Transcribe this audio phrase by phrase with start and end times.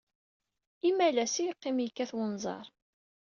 [0.89, 2.65] Imalas ay yeqqim yekkat wenẓar.